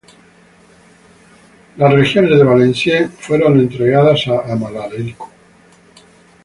Las 1.77 1.93
regiones 1.93 2.35
de 2.39 2.43
Valenciennes 2.43 3.11
fueron 3.19 3.59
entregadas 3.59 4.25
a 4.29 4.51
Amalarico. 4.51 5.29